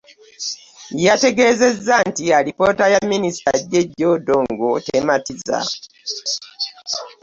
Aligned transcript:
Yategeezezza 1.05 1.95
nti 2.09 2.23
alipoota 2.37 2.85
ya 2.93 2.99
Minisita 3.11 3.51
Jeje 3.69 4.03
Odongo 4.13 4.69
tematiza 4.87 5.57